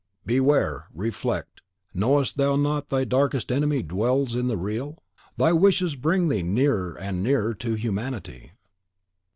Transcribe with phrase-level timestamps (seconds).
[0.25, 1.61] "Beware, reflect!
[1.93, 5.03] Knowest thou not that thy darkest enemy dwells in the Real?
[5.37, 8.53] Thy wishes bring thee near and nearer to humanity."